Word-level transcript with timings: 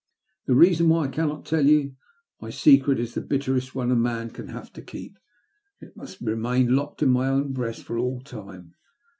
The 0.47 0.55
reason 0.55 0.89
why 0.89 1.03
I 1.03 1.09
cannot 1.09 1.45
tell 1.45 1.63
you. 1.67 1.95
My 2.41 2.49
secret 2.49 2.99
is 2.99 3.13
the 3.13 3.21
bitterest 3.21 3.75
one 3.75 3.91
a 3.91 3.95
man 3.95 4.31
can 4.31 4.47
have 4.47 4.73
to 4.73 4.81
keep, 4.81 5.19
and 5.79 5.91
it 5.91 5.95
must 5.95 6.21
remain 6.21 6.75
locked 6.75 7.03
in 7.03 7.11
my 7.11 7.27
own 7.27 7.53
breast 7.53 7.83
for 7.83 7.99
all 7.99 8.19
time. 8.19 8.73